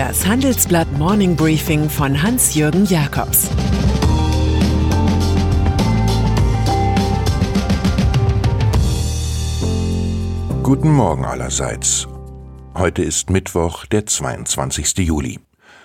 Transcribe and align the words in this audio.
Das 0.00 0.26
Handelsblatt 0.26 0.90
Morning 0.96 1.36
Briefing 1.36 1.90
von 1.90 2.22
Hans-Jürgen 2.22 2.86
Jakobs 2.86 3.50
Guten 10.62 10.90
Morgen 10.90 11.26
allerseits. 11.26 12.08
Heute 12.74 13.02
ist 13.02 13.28
Mittwoch, 13.28 13.84
der 13.84 14.06
22. 14.06 14.96
Juli. 15.00 15.38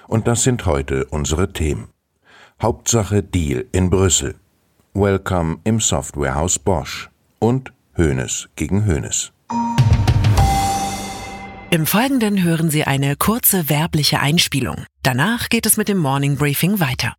Und 0.08 0.28
das 0.28 0.44
sind 0.44 0.66
heute 0.66 1.04
unsere 1.08 1.52
Themen. 1.52 1.90
Hauptsache 2.62 3.22
Deal 3.22 3.66
in 3.74 3.90
Brüssel. 3.90 4.36
Welcome 4.94 5.58
im 5.66 5.82
Softwarehaus 5.82 6.58
Bosch. 6.58 7.10
Und 7.40 7.74
Hönes 7.98 8.48
gegen 8.56 8.86
Hönes. 8.86 9.34
Im 11.76 11.86
Folgenden 11.86 12.42
hören 12.42 12.70
Sie 12.70 12.86
eine 12.86 13.18
kurze 13.18 13.68
werbliche 13.68 14.22
Einspielung. 14.22 14.86
Danach 15.04 15.50
geht 15.50 15.66
es 15.66 15.76
mit 15.76 15.90
dem 15.90 15.98
Morning 15.98 16.38
Briefing 16.38 16.80
weiter. 16.80 17.16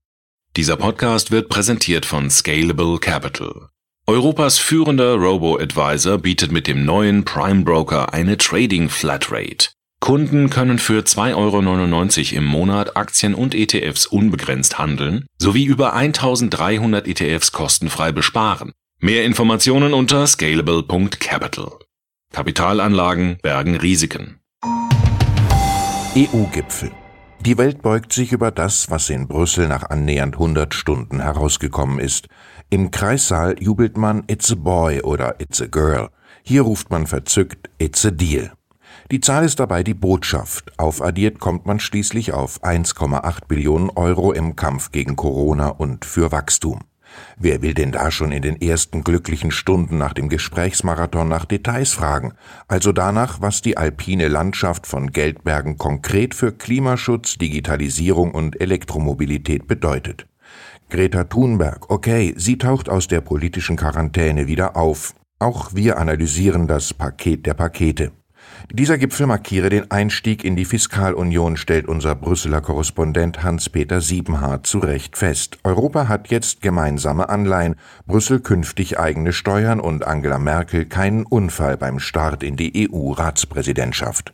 Dieser 0.56 0.78
Podcast 0.78 1.30
wird 1.30 1.50
präsentiert 1.50 2.06
von 2.06 2.30
Scalable 2.30 2.98
Capital. 2.98 3.68
Europas 4.06 4.56
führender 4.56 5.16
Robo-Advisor 5.16 6.16
bietet 6.16 6.52
mit 6.52 6.68
dem 6.68 6.86
neuen 6.86 7.26
Prime 7.26 7.64
Broker 7.64 8.14
eine 8.14 8.38
Trading 8.38 8.88
Flatrate. 8.88 9.72
Kunden 10.00 10.48
können 10.48 10.78
für 10.78 11.02
2,99 11.02 11.34
Euro 12.32 12.38
im 12.38 12.44
Monat 12.46 12.96
Aktien 12.96 13.34
und 13.34 13.54
ETFs 13.54 14.06
unbegrenzt 14.06 14.78
handeln 14.78 15.26
sowie 15.36 15.66
über 15.66 15.92
1300 15.92 17.06
ETFs 17.06 17.52
kostenfrei 17.52 18.10
besparen. 18.10 18.72
Mehr 19.00 19.26
Informationen 19.26 19.92
unter 19.92 20.26
scalable.capital. 20.26 21.72
Kapitalanlagen 22.32 23.36
bergen 23.42 23.76
Risiken. 23.76 24.40
EU-Gipfel. 26.16 26.92
Die 27.40 27.58
Welt 27.58 27.82
beugt 27.82 28.10
sich 28.10 28.32
über 28.32 28.50
das, 28.50 28.90
was 28.90 29.10
in 29.10 29.28
Brüssel 29.28 29.68
nach 29.68 29.90
annähernd 29.90 30.36
100 30.36 30.72
Stunden 30.72 31.20
herausgekommen 31.20 31.98
ist. 31.98 32.28
Im 32.70 32.90
Kreissaal 32.90 33.62
jubelt 33.62 33.98
man 33.98 34.24
It's 34.26 34.50
a 34.50 34.54
Boy 34.54 35.02
oder 35.02 35.38
It's 35.42 35.60
a 35.60 35.66
Girl. 35.66 36.08
Hier 36.42 36.62
ruft 36.62 36.90
man 36.90 37.06
verzückt 37.06 37.68
It's 37.76 38.06
a 38.06 38.10
Deal. 38.10 38.52
Die 39.10 39.20
Zahl 39.20 39.44
ist 39.44 39.60
dabei 39.60 39.82
die 39.82 39.92
Botschaft. 39.92 40.72
Aufaddiert 40.78 41.38
kommt 41.38 41.66
man 41.66 41.80
schließlich 41.80 42.32
auf 42.32 42.64
1,8 42.64 43.46
Billionen 43.46 43.90
Euro 43.90 44.32
im 44.32 44.56
Kampf 44.56 44.92
gegen 44.92 45.16
Corona 45.16 45.68
und 45.68 46.06
für 46.06 46.32
Wachstum. 46.32 46.80
Wer 47.38 47.62
will 47.62 47.74
denn 47.74 47.92
da 47.92 48.10
schon 48.10 48.32
in 48.32 48.42
den 48.42 48.60
ersten 48.60 49.04
glücklichen 49.04 49.50
Stunden 49.50 49.98
nach 49.98 50.12
dem 50.12 50.28
Gesprächsmarathon 50.28 51.28
nach 51.28 51.44
Details 51.44 51.92
fragen, 51.92 52.32
also 52.68 52.92
danach, 52.92 53.40
was 53.40 53.62
die 53.62 53.76
alpine 53.76 54.28
Landschaft 54.28 54.86
von 54.86 55.12
Geldbergen 55.12 55.78
konkret 55.78 56.34
für 56.34 56.52
Klimaschutz, 56.52 57.36
Digitalisierung 57.38 58.32
und 58.32 58.60
Elektromobilität 58.60 59.66
bedeutet? 59.66 60.26
Greta 60.88 61.24
Thunberg, 61.24 61.90
okay, 61.90 62.32
sie 62.36 62.58
taucht 62.58 62.88
aus 62.88 63.08
der 63.08 63.20
politischen 63.20 63.76
Quarantäne 63.76 64.46
wieder 64.46 64.76
auf. 64.76 65.14
Auch 65.38 65.74
wir 65.74 65.98
analysieren 65.98 66.66
das 66.66 66.94
Paket 66.94 67.44
der 67.44 67.54
Pakete. 67.54 68.12
Dieser 68.72 68.98
Gipfel 68.98 69.26
markiere 69.26 69.68
den 69.68 69.90
Einstieg 69.90 70.44
in 70.44 70.56
die 70.56 70.64
Fiskalunion, 70.64 71.56
stellt 71.56 71.86
unser 71.86 72.14
Brüsseler 72.14 72.60
Korrespondent 72.60 73.42
Hans-Peter 73.42 74.00
Siebenhardt 74.00 74.66
zu 74.66 74.78
Recht 74.78 75.16
fest. 75.16 75.58
Europa 75.64 76.08
hat 76.08 76.28
jetzt 76.30 76.62
gemeinsame 76.62 77.28
Anleihen, 77.28 77.76
Brüssel 78.06 78.40
künftig 78.40 78.98
eigene 78.98 79.32
Steuern 79.32 79.80
und 79.80 80.06
Angela 80.06 80.38
Merkel 80.38 80.84
keinen 80.84 81.24
Unfall 81.24 81.76
beim 81.76 81.98
Start 81.98 82.42
in 82.42 82.56
die 82.56 82.90
EU-Ratspräsidentschaft. 82.90 84.32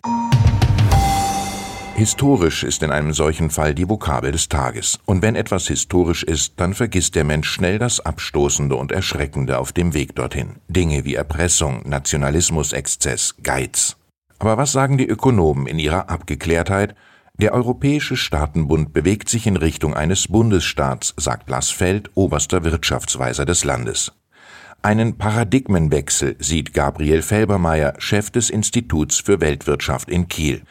Historisch 1.94 2.64
ist 2.64 2.82
in 2.82 2.90
einem 2.90 3.12
solchen 3.12 3.50
Fall 3.50 3.74
die 3.74 3.88
Vokabel 3.88 4.32
des 4.32 4.48
Tages. 4.48 4.98
Und 5.04 5.22
wenn 5.22 5.36
etwas 5.36 5.68
historisch 5.68 6.22
ist, 6.22 6.54
dann 6.56 6.74
vergisst 6.74 7.14
der 7.14 7.24
Mensch 7.24 7.48
schnell 7.48 7.78
das 7.78 8.00
Abstoßende 8.00 8.74
und 8.74 8.92
Erschreckende 8.92 9.58
auf 9.58 9.72
dem 9.72 9.92
Weg 9.92 10.16
dorthin. 10.16 10.56
Dinge 10.68 11.04
wie 11.04 11.14
Erpressung, 11.14 11.82
Nationalismusexzess, 11.84 13.36
Geiz. 13.42 13.96
Aber 14.42 14.56
was 14.56 14.72
sagen 14.72 14.98
die 14.98 15.06
Ökonomen 15.06 15.68
in 15.68 15.78
ihrer 15.78 16.10
Abgeklärtheit? 16.10 16.96
Der 17.34 17.54
Europäische 17.54 18.16
Staatenbund 18.16 18.92
bewegt 18.92 19.28
sich 19.28 19.46
in 19.46 19.56
Richtung 19.56 19.94
eines 19.94 20.26
Bundesstaats, 20.26 21.14
sagt 21.16 21.48
Lars 21.48 21.70
Feld, 21.70 22.10
oberster 22.14 22.64
Wirtschaftsweiser 22.64 23.44
des 23.44 23.62
Landes. 23.62 24.10
Einen 24.82 25.16
Paradigmenwechsel 25.16 26.34
sieht 26.40 26.74
Gabriel 26.74 27.22
Felbermeier, 27.22 27.94
Chef 27.98 28.30
des 28.30 28.50
Instituts 28.50 29.20
für 29.20 29.40
Weltwirtschaft 29.40 30.10
in 30.10 30.26
Kiel. 30.26 30.62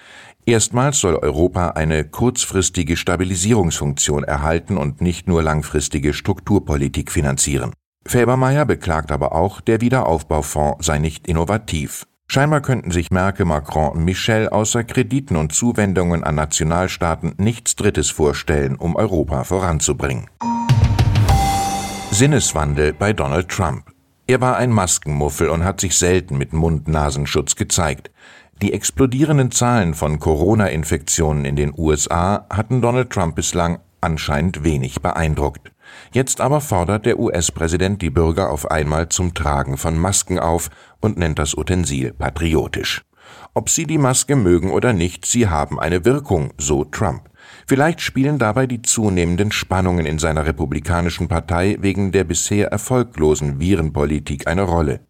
Erstmals 0.46 1.00
soll 1.00 1.16
Europa 1.16 1.70
eine 1.70 2.04
kurzfristige 2.04 2.98
Stabilisierungsfunktion 2.98 4.26
erhalten 4.26 4.76
und 4.76 5.00
nicht 5.00 5.30
nur 5.30 5.42
langfristige 5.44 6.14
Strukturpolitik 6.14 7.10
finanzieren. 7.10 7.72
Felbermeier 8.06 8.66
beklagt 8.66 9.14
aber 9.14 9.32
auch, 9.32 9.62
der 9.62 9.80
Wiederaufbaufonds 9.80 10.86
sei 10.86 11.00
nicht 11.00 11.26
innovativ. 11.26 12.06
Scheinbar 12.34 12.62
könnten 12.62 12.92
sich 12.92 13.12
Merkel, 13.12 13.46
Macron 13.46 13.90
und 13.90 14.06
Michel 14.06 14.48
außer 14.48 14.86
Krediten 14.86 15.36
und 15.36 15.52
Zuwendungen 15.52 16.24
an 16.24 16.36
Nationalstaaten 16.36 17.34
nichts 17.36 17.76
Drittes 17.76 18.10
vorstellen, 18.10 18.78
um 18.78 18.96
Europa 18.96 19.44
voranzubringen. 19.44 20.30
Sinneswandel 22.10 22.94
bei 22.94 23.12
Donald 23.12 23.50
Trump. 23.50 23.92
Er 24.28 24.40
war 24.40 24.56
ein 24.56 24.70
Maskenmuffel 24.70 25.50
und 25.50 25.66
hat 25.66 25.82
sich 25.82 25.98
selten 25.98 26.38
mit 26.38 26.54
Mund-Nasenschutz 26.54 27.58
gezeigt. 27.58 28.12
Die 28.62 28.72
explodierenden 28.72 29.52
Zahlen 29.52 29.94
von 29.94 30.18
Corona-Infektionen 30.18 31.44
in 31.44 31.58
den 31.58 31.74
USA 31.78 32.46
hatten 32.50 32.82
Donald 32.82 33.10
Trump 33.10 33.36
bislang 33.36 33.80
anscheinend 34.00 34.64
wenig 34.64 35.02
beeindruckt. 35.02 35.71
Jetzt 36.12 36.42
aber 36.42 36.62
fordert 36.62 37.06
der 37.06 37.20
US-Präsident 37.20 38.02
die 38.02 38.10
Bürger 38.10 38.50
auf 38.50 38.70
einmal 38.70 39.10
zum 39.10 39.34
Tragen 39.34 39.78
von 39.78 39.98
Masken 39.98 40.40
auf 40.40 40.70
und 41.00 41.18
nennt 41.18 41.40
das 41.40 41.56
Utensil 41.56 42.14
patriotisch. 42.14 43.04
Ob 43.54 43.70
sie 43.70 43.86
die 43.86 43.98
Maske 43.98 44.36
mögen 44.36 44.72
oder 44.72 44.94
nicht, 44.94 45.26
sie 45.26 45.48
haben 45.48 45.80
eine 45.80 46.06
Wirkung, 46.06 46.54
so 46.58 46.84
Trump. 46.86 47.30
Vielleicht 47.68 48.02
spielen 48.02 48.40
dabei 48.40 48.68
die 48.68 48.82
zunehmenden 48.82 49.52
Spannungen 49.52 50.06
in 50.06 50.20
seiner 50.20 50.46
republikanischen 50.46 51.28
Partei 51.28 51.78
wegen 51.80 52.12
der 52.12 52.24
bisher 52.24 52.68
erfolglosen 52.68 53.60
Virenpolitik 53.60 54.48
eine 54.48 54.64
Rolle. 54.64 55.02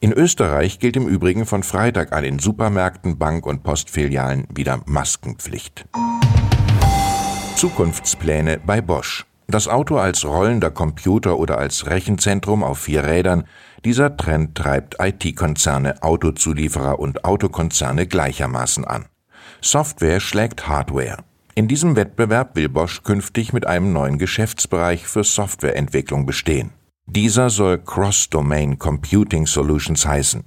In 0.00 0.12
Österreich 0.12 0.78
gilt 0.78 0.96
im 0.96 1.06
Übrigen 1.06 1.44
von 1.44 1.62
Freitag 1.62 2.12
an 2.12 2.24
in 2.24 2.38
Supermärkten, 2.38 3.18
Bank- 3.18 3.46
und 3.46 3.62
Postfilialen 3.62 4.46
wieder 4.52 4.80
Maskenpflicht. 4.86 5.84
Zukunftspläne 7.56 8.58
bei 8.64 8.80
Bosch. 8.80 9.29
Das 9.50 9.66
Auto 9.66 9.96
als 9.96 10.24
rollender 10.24 10.70
Computer 10.70 11.36
oder 11.36 11.58
als 11.58 11.86
Rechenzentrum 11.86 12.62
auf 12.62 12.78
vier 12.78 13.02
Rädern, 13.02 13.48
dieser 13.84 14.16
Trend 14.16 14.54
treibt 14.54 14.98
IT-Konzerne, 15.00 16.04
Autozulieferer 16.04 17.00
und 17.00 17.24
Autokonzerne 17.24 18.06
gleichermaßen 18.06 18.84
an. 18.84 19.06
Software 19.60 20.20
schlägt 20.20 20.68
Hardware. 20.68 21.24
In 21.56 21.66
diesem 21.66 21.96
Wettbewerb 21.96 22.54
will 22.54 22.68
Bosch 22.68 23.02
künftig 23.02 23.52
mit 23.52 23.66
einem 23.66 23.92
neuen 23.92 24.18
Geschäftsbereich 24.18 25.08
für 25.08 25.24
Softwareentwicklung 25.24 26.26
bestehen. 26.26 26.70
Dieser 27.06 27.50
soll 27.50 27.78
Cross-Domain 27.78 28.78
Computing 28.78 29.46
Solutions 29.46 30.06
heißen. 30.06 30.44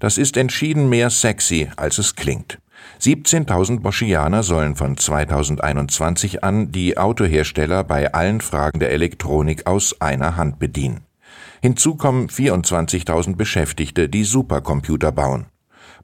Das 0.00 0.18
ist 0.18 0.36
entschieden 0.36 0.88
mehr 0.88 1.10
sexy, 1.10 1.70
als 1.76 1.98
es 1.98 2.16
klingt. 2.16 2.58
17.000 3.00 3.80
Boschianer 3.80 4.42
sollen 4.42 4.76
von 4.76 4.96
2021 4.96 6.44
an 6.44 6.70
die 6.70 6.98
Autohersteller 6.98 7.84
bei 7.84 8.12
allen 8.12 8.40
Fragen 8.40 8.78
der 8.78 8.90
Elektronik 8.90 9.66
aus 9.66 10.00
einer 10.00 10.36
Hand 10.36 10.58
bedienen. 10.58 11.00
Hinzu 11.62 11.94
kommen 11.94 12.28
24.000 12.28 13.36
Beschäftigte, 13.36 14.08
die 14.08 14.24
Supercomputer 14.24 15.12
bauen. 15.12 15.46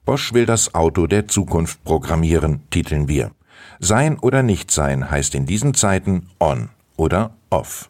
Bosch 0.05 0.33
will 0.33 0.45
das 0.45 0.73
Auto 0.73 1.07
der 1.07 1.27
Zukunft 1.27 1.83
programmieren, 1.83 2.61
titeln 2.69 3.07
wir. 3.07 3.31
Sein 3.79 4.17
oder 4.19 4.43
nicht 4.43 4.71
sein 4.71 5.11
heißt 5.11 5.35
in 5.35 5.45
diesen 5.45 5.73
Zeiten 5.73 6.29
on 6.39 6.69
oder 6.95 7.31
off. 7.49 7.89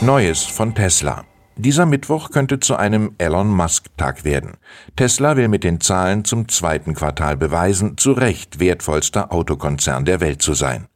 Neues 0.00 0.44
von 0.44 0.74
Tesla. 0.74 1.24
Dieser 1.60 1.86
Mittwoch 1.86 2.30
könnte 2.30 2.60
zu 2.60 2.76
einem 2.76 3.16
Elon 3.18 3.48
Musk-Tag 3.48 4.24
werden. 4.24 4.58
Tesla 4.94 5.36
will 5.36 5.48
mit 5.48 5.64
den 5.64 5.80
Zahlen 5.80 6.24
zum 6.24 6.48
zweiten 6.48 6.94
Quartal 6.94 7.36
beweisen, 7.36 7.98
zu 7.98 8.12
Recht 8.12 8.60
wertvollster 8.60 9.32
Autokonzern 9.32 10.04
der 10.04 10.20
Welt 10.20 10.40
zu 10.40 10.54
sein. 10.54 10.86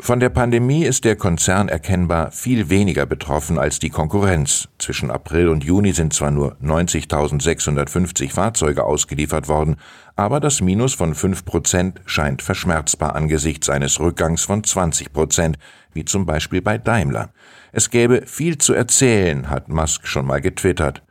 Von 0.00 0.20
der 0.20 0.28
Pandemie 0.28 0.84
ist 0.84 1.04
der 1.04 1.16
Konzern 1.16 1.68
erkennbar 1.68 2.32
viel 2.32 2.68
weniger 2.68 3.06
betroffen 3.06 3.58
als 3.58 3.78
die 3.78 3.90
Konkurrenz. 3.90 4.68
Zwischen 4.78 5.10
April 5.10 5.48
und 5.48 5.64
Juni 5.64 5.92
sind 5.92 6.12
zwar 6.12 6.30
nur 6.30 6.56
90.650 6.62 8.32
Fahrzeuge 8.32 8.84
ausgeliefert 8.84 9.48
worden, 9.48 9.76
aber 10.16 10.40
das 10.40 10.60
Minus 10.60 10.94
von 10.94 11.14
5 11.14 11.44
Prozent 11.44 12.00
scheint 12.06 12.42
verschmerzbar 12.42 13.14
angesichts 13.14 13.70
eines 13.70 14.00
Rückgangs 14.00 14.42
von 14.42 14.64
20 14.64 15.12
Prozent, 15.12 15.58
wie 15.92 16.04
zum 16.04 16.26
Beispiel 16.26 16.60
bei 16.60 16.76
Daimler. 16.76 17.30
Es 17.72 17.88
gäbe 17.88 18.22
viel 18.26 18.58
zu 18.58 18.74
erzählen, 18.74 19.48
hat 19.48 19.68
Musk 19.68 20.06
schon 20.06 20.26
mal 20.26 20.40
getwittert. 20.40 21.02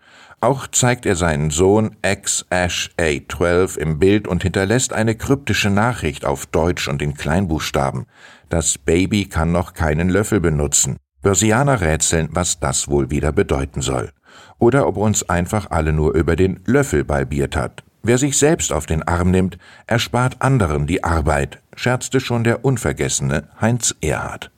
Auch 0.44 0.68
zeigt 0.68 1.06
er 1.06 1.16
seinen 1.16 1.52
Sohn 1.52 1.96
X-A12 2.02 3.78
im 3.78 3.98
Bild 3.98 4.28
und 4.28 4.44
hinterlässt 4.44 4.92
eine 4.92 5.16
kryptische 5.16 5.70
Nachricht 5.70 6.26
auf 6.26 6.46
Deutsch 6.48 6.90
und 6.90 7.02
in 7.02 7.14
Kleinbuchstaben. 7.14 8.08
Das 8.50 8.78
Baby 8.78 9.24
kann 9.24 9.54
noch 9.54 9.74
keinen 9.74 10.10
Löffel 10.10 10.42
benutzen. 10.42 10.98
Börsianer 11.22 11.80
rätseln, 11.80 12.28
was 12.32 12.60
das 12.60 12.90
wohl 12.90 13.10
wieder 13.10 13.32
bedeuten 13.32 13.82
soll. 13.82 14.12
Oder 14.60 14.86
ob 14.86 14.98
uns 14.98 15.30
einfach 15.30 15.72
alle 15.72 15.94
nur 15.94 16.14
über 16.14 16.36
den 16.36 16.60
Löffel 16.66 17.06
balbiert 17.06 17.56
hat. 17.56 17.86
Wer 18.02 18.18
sich 18.18 18.38
selbst 18.38 18.74
auf 18.74 18.86
den 18.86 19.02
Arm 19.02 19.32
nimmt, 19.32 19.58
erspart 19.88 20.42
anderen 20.42 20.88
die 20.88 21.06
Arbeit, 21.06 21.62
scherzte 21.74 22.20
schon 22.20 22.44
der 22.44 22.66
unvergessene 22.66 23.48
Heinz 23.62 23.96
Erhard. 24.02 24.52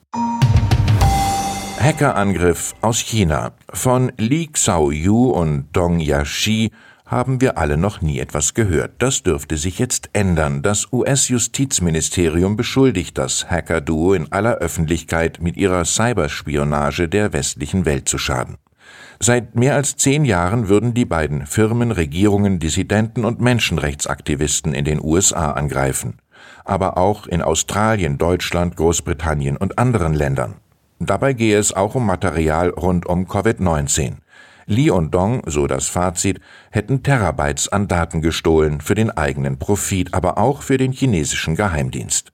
Hackerangriff 1.85 2.73
aus 2.81 2.97
China. 2.97 3.51
Von 3.71 4.11
Li 4.17 4.47
Xiaoyu 4.47 5.29
und 5.29 5.67
Dong 5.71 5.99
Yashi 5.99 6.71
haben 7.05 7.41
wir 7.41 7.59
alle 7.59 7.77
noch 7.77 8.01
nie 8.01 8.17
etwas 8.17 8.55
gehört. 8.55 8.93
Das 8.97 9.21
dürfte 9.21 9.55
sich 9.55 9.77
jetzt 9.77 10.09
ändern. 10.13 10.63
Das 10.63 10.91
US-Justizministerium 10.91 12.57
beschuldigt 12.57 13.19
das 13.19 13.51
Hacker-Duo 13.51 14.15
in 14.15 14.31
aller 14.31 14.55
Öffentlichkeit 14.55 15.43
mit 15.43 15.57
ihrer 15.57 15.85
Cyberspionage 15.85 17.07
der 17.07 17.33
westlichen 17.33 17.85
Welt 17.85 18.09
zu 18.09 18.17
schaden. 18.17 18.57
Seit 19.19 19.53
mehr 19.53 19.75
als 19.75 19.95
zehn 19.95 20.25
Jahren 20.25 20.69
würden 20.69 20.95
die 20.95 21.05
beiden 21.05 21.45
Firmen, 21.45 21.91
Regierungen, 21.91 22.57
Dissidenten 22.57 23.23
und 23.23 23.41
Menschenrechtsaktivisten 23.41 24.73
in 24.73 24.85
den 24.85 24.99
USA 24.99 25.51
angreifen. 25.51 26.17
Aber 26.63 26.97
auch 26.97 27.27
in 27.27 27.43
Australien, 27.43 28.17
Deutschland, 28.17 28.75
Großbritannien 28.75 29.55
und 29.55 29.77
anderen 29.77 30.15
Ländern. 30.15 30.55
Dabei 31.05 31.33
gehe 31.33 31.57
es 31.57 31.73
auch 31.73 31.95
um 31.95 32.05
Material 32.05 32.69
rund 32.69 33.05
um 33.05 33.25
Covid-19. 33.25 34.17
Li 34.67 34.89
und 34.89 35.13
Dong, 35.13 35.43
so 35.45 35.67
das 35.67 35.87
Fazit, 35.87 36.39
hätten 36.71 37.03
Terabytes 37.03 37.67
an 37.67 37.87
Daten 37.87 38.21
gestohlen 38.21 38.81
für 38.81 38.95
den 38.95 39.11
eigenen 39.11 39.59
Profit, 39.59 40.13
aber 40.13 40.37
auch 40.37 40.63
für 40.63 40.77
den 40.77 40.91
chinesischen 40.91 41.55
Geheimdienst. 41.55 42.31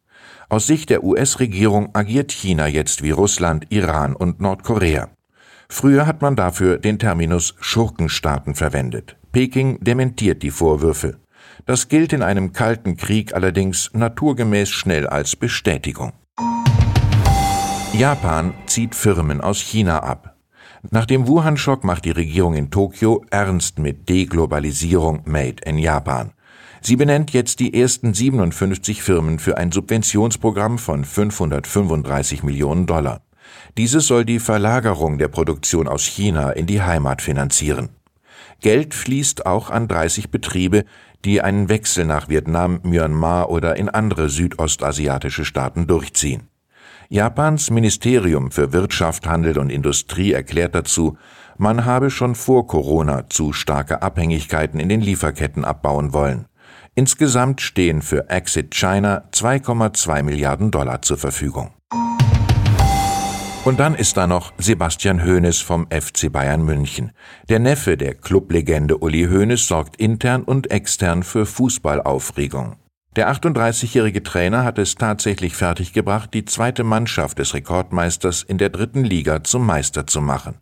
Aus 0.48 0.68
Sicht 0.68 0.90
der 0.90 1.04
US-Regierung 1.04 1.90
agiert 1.94 2.32
China 2.32 2.68
jetzt 2.68 3.04
wie 3.04 3.12
Russland, 3.12 3.68
Iran 3.70 4.16
und 4.16 4.40
Nordkorea. 4.40 5.10
Früher 5.70 6.06
hat 6.06 6.22
man 6.22 6.36
dafür 6.36 6.78
den 6.78 7.00
Terminus 7.00 7.56
Schurkenstaaten 7.60 8.56
verwendet. 8.56 9.18
Peking 9.32 9.80
dementiert 9.82 10.44
die 10.44 10.52
Vorwürfe. 10.52 11.20
Das 11.66 11.88
gilt 11.88 12.12
in 12.12 12.22
einem 12.22 12.52
kalten 12.52 12.98
Krieg 12.98 13.34
allerdings 13.34 13.92
naturgemäß 13.94 14.70
schnell 14.70 15.08
als 15.08 15.36
Bestätigung. 15.36 16.14
Japan 18.02 18.56
zieht 18.66 18.96
Firmen 18.96 19.42
aus 19.42 19.60
China 19.60 20.00
ab. 20.00 20.36
Nach 20.90 21.06
dem 21.06 21.28
Wuhan-Schock 21.28 21.84
macht 21.84 22.04
die 22.06 22.10
Regierung 22.10 22.56
in 22.56 22.72
Tokio 22.72 23.24
ernst 23.30 23.78
mit 23.78 24.10
Deglobalisierung 24.10 25.22
Made 25.26 25.58
in 25.64 25.78
Japan. 25.78 26.32
Sie 26.82 26.96
benennt 26.96 27.30
jetzt 27.30 27.60
die 27.60 27.80
ersten 27.80 28.16
57 28.16 29.04
Firmen 29.04 29.38
für 29.38 29.60
ein 29.60 29.72
Subventionsprogramm 29.72 30.80
von 30.80 31.06
535 31.06 32.42
Millionen 32.42 32.88
Dollar. 32.88 33.22
Dieses 33.78 34.08
soll 34.08 34.26
die 34.26 34.40
Verlagerung 34.40 35.20
der 35.20 35.28
Produktion 35.28 35.88
aus 35.88 36.04
China 36.04 36.50
in 36.50 36.66
die 36.66 36.82
Heimat 36.82 37.22
finanzieren. 37.22 37.90
Geld 38.62 38.96
fließt 38.96 39.46
auch 39.46 39.70
an 39.70 39.88
30 39.88 40.32
Betriebe, 40.32 40.86
die 41.24 41.44
einen 41.44 41.70
Wechsel 41.70 42.06
nach 42.06 42.30
Vietnam, 42.30 42.80
Myanmar 42.82 43.52
oder 43.52 43.76
in 43.76 43.90
andere 43.90 44.30
südostasiatische 44.30 45.46
Staaten 45.46 45.86
durchziehen. 45.86 46.51
Japans 47.14 47.72
Ministerium 47.72 48.52
für 48.52 48.72
Wirtschaft, 48.72 49.28
Handel 49.28 49.60
und 49.60 49.70
Industrie 49.70 50.32
erklärt 50.32 50.76
dazu, 50.76 51.18
man 51.58 51.84
habe 51.84 52.10
schon 52.10 52.36
vor 52.36 52.68
Corona 52.68 53.30
zu 53.30 53.52
starke 53.52 54.02
Abhängigkeiten 54.02 54.80
in 54.80 54.88
den 54.88 55.02
Lieferketten 55.02 55.66
abbauen 55.66 56.14
wollen. 56.14 56.46
Insgesamt 56.96 57.60
stehen 57.60 58.02
für 58.02 58.30
Exit 58.30 58.74
China 58.74 59.26
2,2 59.34 60.24
Milliarden 60.24 60.72
Dollar 60.72 61.02
zur 61.02 61.18
Verfügung. 61.18 61.72
Und 63.66 63.82
dann 63.82 63.96
ist 63.96 64.16
da 64.16 64.26
noch 64.26 64.54
Sebastian 64.58 65.22
Hoeneß 65.26 65.60
vom 65.60 65.88
FC 65.92 66.32
Bayern 66.32 66.64
München. 66.64 67.12
Der 67.50 67.60
Neffe 67.60 67.98
der 67.98 68.14
Clublegende 68.14 69.00
Uli 69.00 69.28
Hoeneß 69.30 69.68
sorgt 69.68 69.98
intern 69.98 70.44
und 70.44 70.72
extern 70.72 71.24
für 71.24 71.46
Fußballaufregung. 71.46 72.78
Der 73.18 73.30
38-jährige 73.30 74.24
Trainer 74.24 74.64
hat 74.64 74.78
es 74.78 74.96
tatsächlich 74.96 75.54
fertiggebracht, 75.54 76.34
die 76.34 76.46
zweite 76.46 76.86
Mannschaft 76.86 77.40
des 77.40 77.54
Rekordmeisters 77.54 78.42
in 78.42 78.58
der 78.58 78.70
dritten 78.70 79.04
Liga 79.04 79.44
zum 79.44 79.66
Meister 79.66 80.08
zu 80.08 80.22
machen. 80.22 80.60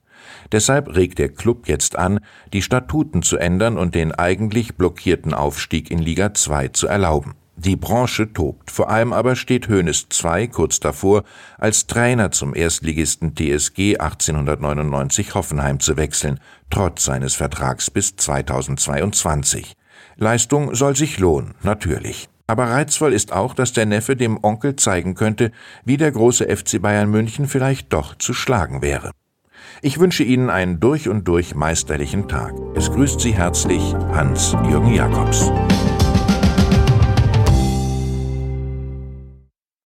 Deshalb 0.52 0.96
regt 0.96 1.20
der 1.20 1.30
Club 1.30 1.68
jetzt 1.68 1.96
an, 1.96 2.20
die 2.52 2.64
Statuten 2.64 3.22
zu 3.22 3.38
ändern 3.38 3.78
und 3.78 3.94
den 3.94 4.14
eigentlich 4.14 4.76
blockierten 4.76 5.36
Aufstieg 5.36 5.92
in 5.92 6.00
Liga 6.00 6.34
2 6.34 6.70
zu 6.70 6.88
erlauben. 6.88 7.36
Die 7.56 7.76
Branche 7.76 8.34
tobt, 8.34 8.72
vor 8.72 8.90
allem 8.90 9.14
aber 9.14 9.36
steht 9.36 9.70
Hoeneß 9.70 10.08
2 10.10 10.48
kurz 10.48 10.80
davor, 10.80 11.26
als 11.60 11.86
Trainer 11.86 12.32
zum 12.32 12.56
Erstligisten 12.56 13.36
TSG 13.36 14.00
1899 14.00 15.36
Hoffenheim 15.36 15.80
zu 15.80 15.98
wechseln, 15.98 16.40
trotz 16.72 17.06
seines 17.06 17.36
Vertrags 17.36 17.92
bis 17.92 18.16
2022. 18.16 19.74
Leistung 20.16 20.74
soll 20.74 20.96
sich 20.96 21.20
lohnen, 21.20 21.54
natürlich. 21.62 22.28
Aber 22.50 22.72
reizvoll 22.72 23.14
ist 23.14 23.32
auch, 23.32 23.54
dass 23.54 23.74
der 23.74 23.86
Neffe 23.86 24.16
dem 24.16 24.44
Onkel 24.44 24.76
zeigen 24.76 25.14
könnte, 25.14 25.52
wie 25.86 25.98
der 25.98 26.12
große 26.12 26.48
FC 26.48 26.82
Bayern 26.82 27.08
München 27.12 27.48
vielleicht 27.48 27.94
doch 27.94 28.16
zu 28.16 28.34
schlagen 28.34 28.82
wäre. 28.82 29.12
Ich 29.84 30.00
wünsche 30.00 30.24
Ihnen 30.24 30.50
einen 30.50 30.80
durch 30.80 31.10
und 31.10 31.28
durch 31.28 31.54
meisterlichen 31.54 32.28
Tag. 32.28 32.56
Es 32.74 32.92
grüßt 32.92 33.20
Sie 33.20 33.34
herzlich 33.34 33.94
Hans-Jürgen 34.14 34.96
Jakobs. 34.96 35.52